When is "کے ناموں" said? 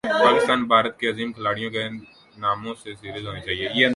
1.71-2.73